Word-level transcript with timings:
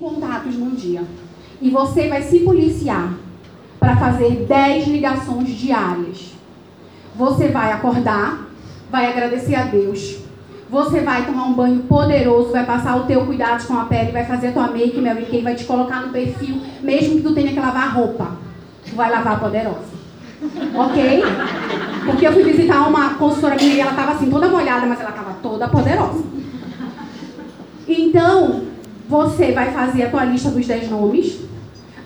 contatos 0.00 0.56
num 0.56 0.70
dia. 0.70 1.02
E 1.60 1.68
você 1.68 2.08
vai 2.08 2.22
se 2.22 2.40
policiar 2.40 3.12
para 3.78 3.94
fazer 3.96 4.46
10 4.48 4.86
ligações 4.86 5.50
diárias. 5.50 6.32
Você 7.14 7.48
vai 7.48 7.72
acordar, 7.72 8.48
vai 8.90 9.06
agradecer 9.06 9.54
a 9.54 9.64
Deus. 9.64 10.16
Você 10.70 11.00
vai 11.00 11.26
tomar 11.26 11.44
um 11.44 11.52
banho 11.52 11.80
poderoso, 11.80 12.52
vai 12.52 12.64
passar 12.64 12.96
o 12.96 13.04
teu 13.04 13.26
cuidado 13.26 13.66
com 13.66 13.78
a 13.78 13.84
pele, 13.84 14.12
vai 14.12 14.24
fazer 14.24 14.48
a 14.48 14.52
tua 14.52 14.68
make, 14.68 14.98
Mary 14.98 15.26
Kay, 15.26 15.42
vai 15.42 15.54
te 15.54 15.64
colocar 15.64 16.00
no 16.00 16.08
perfil, 16.10 16.62
mesmo 16.80 17.16
que 17.16 17.22
tu 17.22 17.34
tenha 17.34 17.52
que 17.52 17.60
lavar 17.60 17.94
roupa. 17.94 18.38
Tu 18.88 18.96
vai 18.96 19.10
lavar 19.10 19.38
poderosa. 19.38 19.92
Ok? 20.74 21.22
Porque 22.06 22.26
eu 22.26 22.32
fui 22.32 22.44
visitar 22.44 22.88
uma 22.88 23.10
consultora 23.14 23.56
minha 23.56 23.74
e 23.74 23.80
ela 23.80 23.90
estava 23.90 24.12
assim, 24.12 24.30
toda 24.30 24.48
molhada, 24.48 24.86
mas 24.86 24.98
ela 24.98 25.10
estava 25.10 25.34
toda 25.42 25.68
poderosa. 25.68 26.24
Então, 27.86 28.71
você 29.08 29.52
vai 29.52 29.72
fazer 29.72 30.04
a 30.04 30.10
tua 30.10 30.24
lista 30.24 30.50
dos 30.50 30.66
10 30.66 30.90
nomes, 30.90 31.38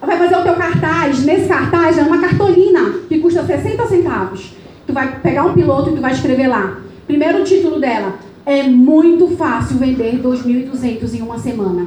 vai 0.00 0.18
fazer 0.18 0.36
o 0.36 0.42
teu 0.42 0.54
cartaz. 0.54 1.24
Nesse 1.24 1.46
cartaz 1.46 1.98
é 1.98 2.02
uma 2.02 2.20
cartolina 2.20 2.94
que 3.08 3.18
custa 3.18 3.44
60 3.44 3.86
centavos. 3.86 4.52
Tu 4.86 4.92
vai 4.92 5.20
pegar 5.20 5.44
um 5.44 5.54
piloto 5.54 5.90
e 5.90 5.94
tu 5.94 6.00
vai 6.00 6.12
escrever 6.12 6.48
lá. 6.48 6.78
Primeiro 7.06 7.44
título 7.44 7.80
dela, 7.80 8.14
é 8.46 8.62
muito 8.64 9.28
fácil 9.36 9.76
vender 9.76 10.20
2.200 10.22 11.14
em 11.14 11.22
uma 11.22 11.38
semana. 11.38 11.86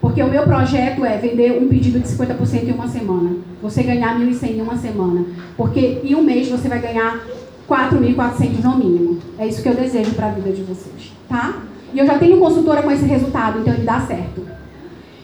Porque 0.00 0.20
o 0.20 0.28
meu 0.28 0.42
projeto 0.42 1.04
é 1.04 1.16
vender 1.16 1.62
um 1.62 1.68
pedido 1.68 2.00
de 2.00 2.08
50% 2.08 2.68
em 2.68 2.72
uma 2.72 2.88
semana. 2.88 3.36
Você 3.62 3.84
ganhar 3.84 4.18
1.100 4.18 4.56
em 4.56 4.60
uma 4.60 4.76
semana. 4.76 5.24
Porque 5.56 6.00
em 6.02 6.14
um 6.16 6.22
mês 6.22 6.48
você 6.48 6.68
vai 6.68 6.80
ganhar 6.80 7.20
4.400 7.68 8.64
no 8.64 8.76
mínimo. 8.76 9.18
É 9.38 9.46
isso 9.46 9.62
que 9.62 9.68
eu 9.68 9.74
desejo 9.74 10.10
para 10.14 10.26
a 10.26 10.30
vida 10.30 10.50
de 10.50 10.62
vocês, 10.62 11.12
tá? 11.28 11.62
E 11.92 11.98
eu 11.98 12.06
já 12.06 12.18
tenho 12.18 12.38
consultora 12.38 12.82
com 12.82 12.90
esse 12.90 13.04
resultado, 13.04 13.60
então 13.60 13.74
ele 13.74 13.84
dá 13.84 14.00
certo. 14.00 14.46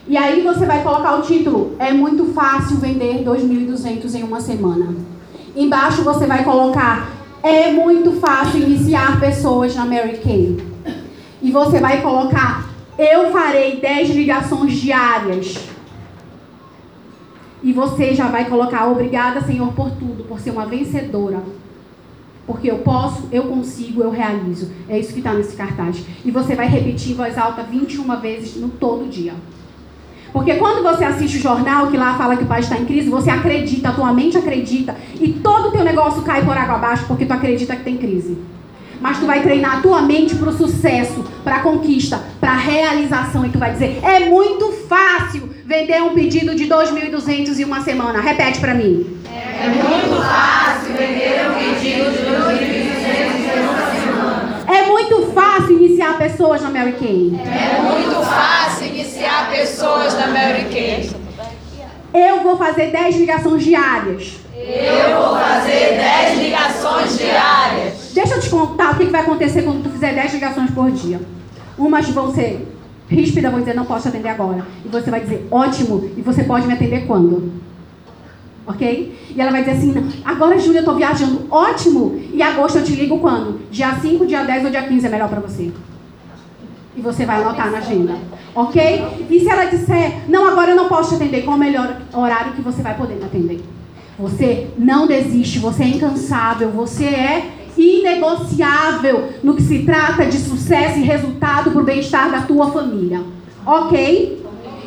E 0.06 0.16
aí 0.16 0.42
você 0.42 0.64
vai 0.64 0.82
colocar 0.82 1.16
o 1.16 1.22
título: 1.22 1.74
É 1.78 1.92
muito 1.92 2.27
fácil 2.32 2.78
vender 2.78 3.24
2.200 3.24 4.14
em 4.14 4.22
uma 4.22 4.41
semana. 4.41 4.94
Embaixo 5.55 6.02
você 6.02 6.27
vai 6.27 6.44
colocar: 6.44 7.10
É 7.42 7.72
muito 7.72 8.12
fácil 8.12 8.60
iniciar 8.60 9.20
pessoas 9.20 9.75
na 9.75 9.84
Mary 9.84 10.19
Kay. 10.19 10.58
E 11.42 11.50
você 11.50 11.78
vai 11.78 12.00
colocar: 12.00 12.69
Eu 12.98 13.30
farei 13.30 13.80
10 13.80 14.10
ligações 14.10 14.75
diárias. 14.75 15.56
E 17.62 17.72
você 17.72 18.14
já 18.14 18.28
vai 18.28 18.47
colocar: 18.47 18.86
Obrigada, 18.91 19.42
Senhor, 19.42 19.72
por 19.72 19.91
tudo, 19.91 20.25
por 20.25 20.41
ser 20.41 20.50
uma 20.50 20.64
vencedora. 20.64 21.42
Porque 22.48 22.70
eu 22.70 22.78
posso, 22.78 23.28
eu 23.30 23.42
consigo, 23.42 24.02
eu 24.02 24.10
realizo. 24.10 24.70
É 24.88 24.98
isso 24.98 25.12
que 25.12 25.18
está 25.18 25.34
nesse 25.34 25.54
cartaz. 25.54 26.02
E 26.24 26.30
você 26.30 26.54
vai 26.54 26.66
repetir 26.66 27.12
em 27.12 27.14
voz 27.14 27.36
alta 27.36 27.62
21 27.62 28.18
vezes 28.20 28.56
no 28.56 28.70
todo 28.70 29.06
dia. 29.06 29.34
Porque 30.32 30.54
quando 30.54 30.82
você 30.82 31.04
assiste 31.04 31.36
o 31.36 31.42
jornal 31.42 31.88
que 31.88 31.96
lá 31.98 32.16
fala 32.16 32.38
que 32.38 32.44
o 32.44 32.46
país 32.46 32.64
está 32.64 32.78
em 32.78 32.86
crise, 32.86 33.10
você 33.10 33.28
acredita, 33.28 33.91
a 33.91 33.92
tua 33.92 34.12
mente 34.14 34.38
acredita, 34.38 34.96
e 35.20 35.28
todo 35.32 35.69
o 35.69 35.70
teu 35.72 35.84
negócio 35.84 36.22
cai 36.22 36.42
por 36.42 36.56
água 36.56 36.76
abaixo 36.76 37.04
porque 37.06 37.26
tu 37.26 37.32
acredita 37.32 37.76
que 37.76 37.84
tem 37.84 37.98
crise. 37.98 38.38
Mas 38.98 39.19
tu 39.19 39.26
vai 39.26 39.42
treinar 39.42 39.78
a 39.78 39.80
tua 39.80 40.00
mente 40.00 40.34
para 40.34 40.48
o 40.48 40.56
sucesso, 40.56 41.22
para 41.44 41.56
a 41.56 41.60
conquista, 41.60 42.20
para 42.41 42.52
a 42.52 42.56
realização. 42.56 43.44
E 43.44 43.50
tu 43.50 43.58
vai 43.58 43.72
dizer: 43.72 44.00
é 44.02 44.28
muito 44.28 44.72
fácil 44.88 45.48
vender 45.64 46.02
um 46.02 46.14
pedido 46.14 46.54
de 46.54 46.66
2.200 46.66 47.58
em 47.58 47.64
uma 47.64 47.82
semana. 47.82 48.20
Repete 48.20 48.58
para 48.58 48.74
mim. 48.74 49.19
É 49.26 49.69
muito 49.69 50.22
fácil 50.22 50.94
vender 50.94 51.48
um 51.48 51.54
pedido 51.54 52.10
de 52.10 52.19
2.200 52.19 53.56
em 53.56 53.62
uma 53.62 53.91
semana. 53.91 54.64
É 54.66 54.86
muito 54.86 55.32
fácil 55.32 55.78
iniciar 56.19 56.30
pessoas 56.30 56.62
na 56.62 56.70
Mary 56.70 56.92
Kay. 56.92 57.41
É 57.41 57.80
muito 57.80 58.27
fácil 58.27 58.86
iniciar 58.88 59.50
pessoas 59.50 60.14
na 60.14 60.27
Mary 60.27 60.64
Kay. 60.64 61.10
Eu 62.12 62.42
vou 62.42 62.56
fazer 62.56 62.91
10 62.91 63.16
ligações 63.16 63.62
diárias. 63.62 64.36
Eu 64.55 65.16
vou 65.16 65.38
fazer 65.38 65.97
10 65.97 66.38
ligações 66.41 67.19
diárias. 67.19 68.10
Deixa 68.12 68.34
eu 68.34 68.41
te 68.41 68.50
contar 68.50 68.93
o 68.93 68.97
que 68.97 69.04
vai 69.04 69.20
acontecer 69.20 69.62
quando 69.62 69.82
tu 69.82 69.91
fizer 69.91 70.15
10 70.15 70.34
ligações 70.34 70.70
por 70.70 70.91
dia. 70.91 71.20
Umas 71.78 72.09
vão 72.09 72.34
ser 72.34 72.66
ríspidas, 73.09 73.50
vão 73.50 73.60
dizer, 73.60 73.75
não 73.75 73.84
posso 73.84 74.09
atender 74.09 74.28
agora. 74.28 74.66
E 74.84 74.88
você 74.88 75.10
vai 75.10 75.20
dizer, 75.20 75.47
ótimo, 75.50 76.10
e 76.16 76.20
você 76.20 76.43
pode 76.43 76.66
me 76.66 76.72
atender 76.72 77.06
quando? 77.06 77.53
Ok? 78.66 79.16
E 79.34 79.41
ela 79.41 79.50
vai 79.50 79.64
dizer 79.64 79.78
assim, 79.78 80.22
agora 80.25 80.59
Júlia, 80.59 80.81
eu 80.81 80.84
tô 80.84 80.94
viajando, 80.94 81.47
ótimo. 81.50 82.20
E 82.32 82.43
agosto 82.43 82.78
eu 82.78 82.84
te 82.84 82.93
ligo 82.93 83.19
quando? 83.20 83.60
Dia 83.70 83.94
5, 83.94 84.26
dia 84.26 84.43
10 84.43 84.64
ou 84.64 84.70
dia 84.70 84.82
15 84.82 85.06
é 85.06 85.09
melhor 85.09 85.28
para 85.28 85.41
você. 85.41 85.70
E 86.98 87.00
você 87.00 87.25
vai 87.25 87.41
anotar 87.41 87.70
na 87.70 87.78
agenda. 87.78 88.16
Ok? 88.53 89.26
E 89.31 89.38
se 89.38 89.48
ela 89.48 89.66
disser, 89.66 90.28
não, 90.28 90.48
agora 90.48 90.72
eu 90.72 90.76
não 90.76 90.88
posso 90.88 91.10
te 91.10 91.14
atender, 91.14 91.42
qual 91.44 91.56
o 91.56 91.60
melhor 91.60 91.97
horário 92.12 92.54
que 92.54 92.60
você 92.60 92.82
vai 92.82 92.97
poder 92.97 93.14
me 93.14 93.25
atender? 93.25 93.60
Você 94.19 94.66
não 94.76 95.06
desiste, 95.06 95.60
você 95.60 95.84
é 95.84 95.88
incansável, 95.88 96.70
você 96.70 97.04
é 97.04 97.50
inegociável 97.76 99.28
no 99.44 99.54
que 99.54 99.62
se 99.62 99.84
trata 99.84 100.26
de 100.26 100.38
sucesso 100.38 100.98
e 100.98 101.03
resultado 101.03 101.70
para 101.70 101.81
o 101.81 101.84
bem-estar 101.84 102.32
da 102.32 102.42
tua 102.42 102.69
família. 102.72 103.22
Ok? 103.64 104.44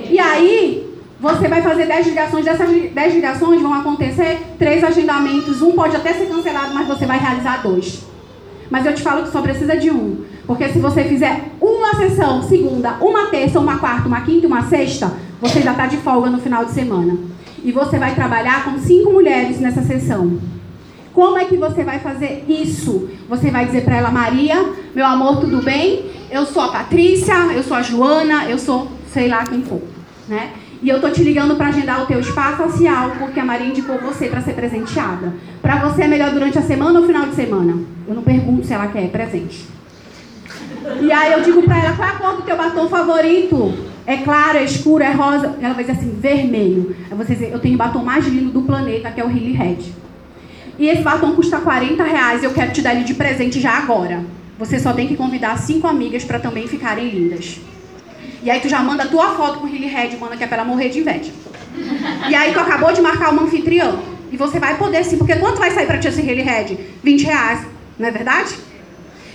E 0.10 0.20
aí, 0.20 0.94
você 1.18 1.48
vai 1.48 1.62
fazer 1.62 1.86
10 1.86 2.08
ligações. 2.08 2.44
Dessas 2.44 2.70
10 2.92 3.14
ligações 3.14 3.62
vão 3.62 3.74
acontecer 3.74 4.42
três 4.60 4.84
agendamentos. 4.84 5.62
Um 5.62 5.72
pode 5.72 5.96
até 5.96 6.12
ser 6.12 6.26
cancelado, 6.26 6.74
mas 6.74 6.86
você 6.90 7.06
vai 7.06 7.18
realizar 7.18 7.62
dois. 7.64 8.04
Mas 8.70 8.86
eu 8.86 8.94
te 8.94 9.02
falo 9.02 9.24
que 9.24 9.32
só 9.32 9.42
precisa 9.42 9.78
de 9.78 9.90
um. 9.90 10.26
Porque 10.46 10.70
se 10.70 10.80
você 10.80 11.04
fizer 11.04 11.52
uma 11.60 11.96
sessão, 11.96 12.42
segunda, 12.44 12.98
uma 13.02 13.28
terça, 13.28 13.60
uma 13.60 13.78
quarta, 13.78 14.08
uma 14.08 14.22
quinta 14.22 14.48
uma 14.48 14.64
sexta, 14.64 15.12
você 15.40 15.62
já 15.62 15.72
está 15.72 15.88
de 15.88 15.98
folga 15.98 16.30
no 16.30 16.40
final 16.40 16.66
de 16.66 16.72
semana. 16.72 17.18
E 17.64 17.72
você 17.72 17.98
vai 17.98 18.16
trabalhar 18.16 18.66
com 18.66 18.80
cinco 18.80 19.12
mulheres 19.12 19.60
nessa 19.60 19.82
sessão. 19.84 20.40
Como 21.14 21.38
é 21.38 21.46
que 21.46 21.58
você 21.58 21.84
vai 21.84 22.00
fazer 22.00 22.46
isso? 22.48 23.10
Você 23.28 23.52
vai 23.52 23.66
dizer 23.66 23.84
para 23.84 23.98
ela, 23.98 24.12
Maria, 24.12 24.74
meu 24.96 25.06
amor, 25.06 25.42
tudo 25.42 25.62
bem? 25.62 26.06
Eu 26.32 26.46
sou 26.46 26.64
a 26.64 26.70
Patrícia, 26.70 27.36
eu 27.54 27.64
sou 27.64 27.76
a 27.76 27.82
Joana, 27.82 28.46
eu 28.46 28.58
sou 28.58 28.88
sei 29.12 29.28
lá 29.28 29.46
quem 29.46 29.62
for, 29.62 29.82
né? 30.28 30.52
E 30.82 30.90
eu 30.90 31.00
tô 31.00 31.10
te 31.10 31.22
ligando 31.22 31.56
para 31.56 31.68
agendar 31.68 32.02
o 32.02 32.08
teu 32.08 32.24
spa 32.24 32.54
facial, 32.54 33.12
porque 33.20 33.40
a 33.40 33.46
Maria 33.46 33.68
indicou 33.68 34.00
você 34.00 34.28
para 34.28 34.42
ser 34.42 34.54
presenteada. 34.54 35.34
Para 35.62 35.76
você 35.88 36.04
é 36.04 36.08
melhor 36.08 36.32
durante 36.32 36.58
a 36.58 36.62
semana 36.62 37.00
ou 37.00 37.06
final 37.06 37.28
de 37.28 37.36
semana? 37.36 37.78
Eu 38.08 38.16
não 38.16 38.24
pergunto 38.24 38.66
se 38.66 38.74
ela 38.74 38.88
quer 38.88 39.10
presente. 39.10 39.68
E 41.02 41.12
aí 41.12 41.34
eu 41.34 41.42
digo 41.42 41.62
para 41.64 41.78
ela, 41.78 41.96
qual 41.96 42.10
é 42.10 42.12
a 42.12 42.16
cor 42.16 42.36
do 42.38 42.42
teu 42.42 42.58
batom 42.58 42.88
favorito? 42.88 43.74
É 44.06 44.18
claro, 44.18 44.58
é 44.58 44.64
escuro, 44.64 45.04
é 45.04 45.12
rosa? 45.12 45.56
Ela 45.62 45.74
vai 45.74 45.84
dizer 45.84 45.98
assim, 45.98 46.18
vermelho. 46.20 46.96
Aí 47.10 47.18
você 47.18 47.34
dizer, 47.34 47.52
eu 47.52 47.60
tenho 47.60 47.76
o 47.76 47.78
batom 47.78 48.04
mais 48.04 48.26
lindo 48.26 48.52
do 48.52 48.64
planeta, 48.64 49.12
que 49.12 49.22
é 49.22 49.26
o 49.26 49.30
Hilly 49.30 49.54
Red. 49.54 49.80
E 50.80 50.90
esse 50.90 51.04
batom 51.04 51.34
custa 51.34 51.60
40 51.60 52.04
reais 52.04 52.42
e 52.42 52.46
eu 52.46 52.54
quero 52.54 52.72
te 52.72 52.82
dar 52.82 52.96
ele 52.96 53.04
de 53.04 53.14
presente 53.14 53.60
já 53.60 53.78
agora. 53.78 54.26
Você 54.58 54.80
só 54.80 54.94
tem 54.94 55.08
que 55.08 55.16
convidar 55.16 55.58
cinco 55.58 55.88
amigas 55.88 56.24
para 56.24 56.40
também 56.40 56.68
ficarem 56.68 57.10
lindas. 57.10 57.60
E 58.44 58.50
aí 58.50 58.60
tu 58.60 58.68
já 58.68 58.80
manda 58.80 59.04
a 59.04 59.08
tua 59.08 59.36
foto 59.36 59.60
com 59.60 59.68
o 59.68 59.70
Hilly 59.70 59.88
Red, 59.88 60.18
manda 60.20 60.36
que 60.36 60.44
é 60.44 60.48
pra 60.48 60.58
ela 60.58 60.66
morrer 60.66 60.90
de 60.90 61.00
inveja. 61.00 61.32
E 62.28 62.36
aí 62.36 62.52
tu 62.54 62.60
acabou 62.60 62.92
de 62.92 63.02
marcar 63.02 63.32
uma 63.32 63.44
anfitriã. 63.44 64.00
E 64.32 64.38
você 64.38 64.60
vai 64.60 64.78
poder 64.78 65.04
sim, 65.04 65.18
porque 65.18 65.36
quanto 65.36 65.60
vai 65.60 65.70
sair 65.72 65.86
pra 65.86 66.00
ti 66.00 66.08
esse 66.08 66.22
Hilly 66.22 66.42
Red? 66.42 66.78
20 67.04 67.24
reais, 67.24 67.68
não 68.00 68.08
é 68.08 68.12
verdade? 68.12 68.56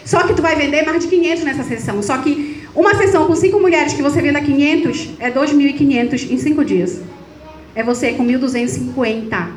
Só 0.06 0.22
que 0.22 0.34
tu 0.34 0.40
vai 0.40 0.54
vender 0.54 0.86
mais 0.86 1.02
de 1.02 1.08
500 1.08 1.44
nessa 1.44 1.64
sessão. 1.64 2.00
Só 2.00 2.16
que 2.18 2.64
uma 2.74 2.94
sessão 2.94 3.26
com 3.26 3.34
cinco 3.34 3.58
mulheres 3.58 3.92
que 3.92 4.02
você 4.02 4.22
venda 4.22 4.40
500 4.40 5.10
é 5.18 5.32
2.500 5.32 6.30
em 6.30 6.38
cinco 6.38 6.64
dias. 6.64 7.02
É 7.74 7.82
você 7.82 8.12
com 8.12 8.24
1.250 8.24 9.48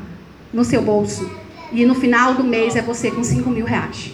no 0.52 0.64
seu 0.64 0.82
bolso. 0.82 1.30
E 1.72 1.86
no 1.86 1.94
final 1.94 2.34
do 2.34 2.42
mês 2.42 2.74
é 2.74 2.82
você 2.82 3.12
com 3.12 3.22
5 3.22 3.48
mil 3.48 3.64
reais. 3.64 4.12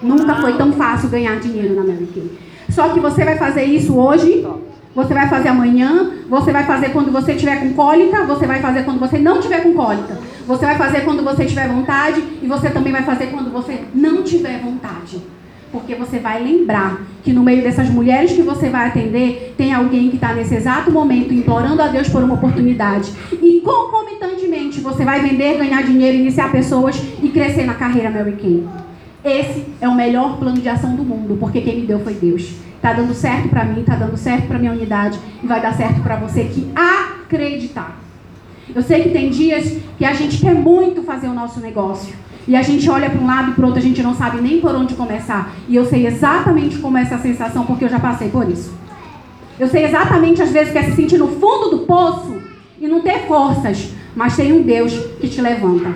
Nunca 0.00 0.36
foi 0.36 0.56
tão 0.56 0.72
fácil 0.74 1.08
ganhar 1.08 1.40
dinheiro 1.40 1.74
na 1.74 1.82
Mary. 1.82 2.08
Só 2.70 2.90
que 2.90 3.00
você 3.00 3.24
vai 3.24 3.36
fazer 3.36 3.64
isso 3.64 3.98
hoje, 3.98 4.46
você 4.94 5.12
vai 5.12 5.28
fazer 5.28 5.48
amanhã, 5.48 6.12
você 6.28 6.52
vai 6.52 6.64
fazer 6.66 6.90
quando 6.90 7.10
você 7.10 7.34
tiver 7.34 7.56
com 7.56 7.72
cólica, 7.74 8.24
você 8.24 8.46
vai 8.46 8.62
fazer 8.62 8.84
quando 8.84 9.00
você 9.00 9.18
não 9.18 9.40
tiver 9.40 9.60
com 9.64 9.74
cólica. 9.74 10.20
Você 10.46 10.64
vai 10.64 10.78
fazer 10.78 11.00
quando 11.00 11.24
você 11.24 11.44
tiver 11.44 11.66
vontade 11.66 12.22
e 12.40 12.46
você 12.46 12.70
também 12.70 12.92
vai 12.92 13.02
fazer 13.02 13.26
quando 13.26 13.50
você 13.50 13.80
não 13.92 14.22
tiver 14.22 14.60
vontade. 14.60 15.20
Porque 15.70 15.94
você 15.94 16.18
vai 16.18 16.42
lembrar 16.42 17.02
que 17.22 17.32
no 17.32 17.42
meio 17.42 17.62
dessas 17.62 17.90
mulheres 17.90 18.32
que 18.32 18.42
você 18.42 18.70
vai 18.70 18.88
atender, 18.88 19.54
tem 19.56 19.72
alguém 19.72 20.08
que 20.08 20.16
está 20.16 20.32
nesse 20.32 20.54
exato 20.54 20.90
momento 20.90 21.34
implorando 21.34 21.82
a 21.82 21.88
Deus 21.88 22.08
por 22.08 22.22
uma 22.22 22.34
oportunidade. 22.34 23.12
E 23.32 23.60
concomitantemente 23.60 24.80
você 24.80 25.04
vai 25.04 25.20
vender, 25.20 25.58
ganhar 25.58 25.82
dinheiro, 25.82 26.16
iniciar 26.16 26.50
pessoas 26.50 26.96
e 27.22 27.28
crescer 27.28 27.64
na 27.64 27.74
carreira 27.74 28.10
Mary 28.10 28.32
Kay. 28.32 28.66
Esse 29.24 29.66
é 29.80 29.88
o 29.88 29.94
melhor 29.94 30.38
plano 30.38 30.60
de 30.60 30.68
ação 30.68 30.94
do 30.94 31.04
mundo, 31.04 31.36
porque 31.38 31.60
quem 31.60 31.80
me 31.80 31.86
deu 31.86 32.00
foi 32.00 32.14
Deus. 32.14 32.54
Tá 32.80 32.92
dando 32.92 33.12
certo 33.12 33.48
para 33.48 33.64
mim, 33.64 33.82
tá 33.82 33.96
dando 33.96 34.16
certo 34.16 34.46
para 34.46 34.58
minha 34.58 34.72
unidade 34.72 35.18
e 35.42 35.46
vai 35.46 35.60
dar 35.60 35.74
certo 35.74 36.00
para 36.00 36.16
você 36.16 36.44
que 36.44 36.70
acreditar. 36.74 38.00
Eu 38.74 38.82
sei 38.82 39.02
que 39.02 39.10
tem 39.10 39.30
dias 39.30 39.76
que 39.96 40.04
a 40.04 40.12
gente 40.12 40.38
quer 40.38 40.54
muito 40.54 41.02
fazer 41.02 41.26
o 41.26 41.34
nosso 41.34 41.60
negócio. 41.60 42.14
E 42.48 42.56
a 42.56 42.62
gente 42.62 42.88
olha 42.88 43.10
para 43.10 43.20
um 43.20 43.26
lado 43.26 43.50
e 43.50 43.54
para 43.54 43.66
outro, 43.66 43.78
a 43.78 43.82
gente 43.82 44.02
não 44.02 44.14
sabe 44.14 44.40
nem 44.40 44.58
por 44.58 44.74
onde 44.74 44.94
começar. 44.94 45.54
E 45.68 45.76
eu 45.76 45.84
sei 45.84 46.06
exatamente 46.06 46.78
como 46.78 46.96
é 46.96 47.02
essa 47.02 47.18
sensação, 47.18 47.66
porque 47.66 47.84
eu 47.84 47.90
já 47.90 48.00
passei 48.00 48.30
por 48.30 48.48
isso. 48.48 48.72
Eu 49.60 49.68
sei 49.68 49.84
exatamente 49.84 50.40
às 50.40 50.50
vezes 50.50 50.72
que 50.72 50.78
é 50.78 50.84
se 50.84 50.96
sentir 50.96 51.18
no 51.18 51.28
fundo 51.28 51.68
do 51.68 51.78
poço 51.80 52.40
e 52.80 52.88
não 52.88 53.02
ter 53.02 53.26
forças, 53.26 53.90
mas 54.16 54.34
tem 54.34 54.54
um 54.54 54.62
Deus 54.62 54.94
que 55.20 55.28
te 55.28 55.42
levanta. 55.42 55.92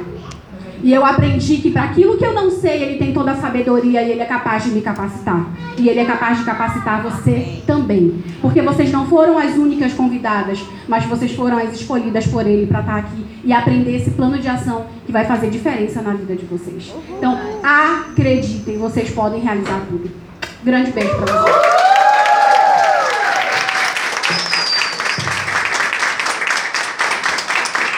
E 0.82 0.92
eu 0.92 1.04
aprendi 1.04 1.58
que 1.58 1.70
para 1.70 1.84
aquilo 1.84 2.18
que 2.18 2.24
eu 2.24 2.32
não 2.32 2.50
sei, 2.50 2.82
ele 2.82 2.98
tem 2.98 3.12
toda 3.12 3.32
a 3.32 3.36
sabedoria 3.36 4.02
e 4.02 4.10
ele 4.10 4.20
é 4.20 4.24
capaz 4.24 4.64
de 4.64 4.70
me 4.70 4.80
capacitar. 4.80 5.46
E 5.78 5.88
ele 5.88 6.00
é 6.00 6.04
capaz 6.04 6.38
de 6.38 6.44
capacitar 6.44 7.02
você 7.02 7.62
também. 7.66 8.22
Porque 8.40 8.60
vocês 8.60 8.90
não 8.90 9.06
foram 9.06 9.38
as 9.38 9.56
únicas 9.56 9.92
convidadas, 9.92 10.60
mas 10.88 11.04
vocês 11.04 11.32
foram 11.32 11.56
as 11.56 11.72
escolhidas 11.72 12.26
por 12.26 12.46
ele 12.46 12.66
para 12.66 12.80
estar 12.80 12.96
aqui 12.96 13.24
e 13.44 13.52
aprender 13.52 13.96
esse 13.96 14.10
plano 14.10 14.38
de 14.38 14.48
ação 14.48 14.86
que 15.06 15.12
vai 15.12 15.24
fazer 15.24 15.50
diferença 15.50 16.02
na 16.02 16.14
vida 16.14 16.34
de 16.34 16.44
vocês. 16.46 16.92
Então, 17.16 17.38
acreditem, 17.62 18.76
vocês 18.78 19.10
podem 19.10 19.40
realizar 19.40 19.80
tudo. 19.88 20.10
Grande 20.64 20.90
beijo 20.90 21.14
para 21.16 21.42
vocês. 21.42 21.71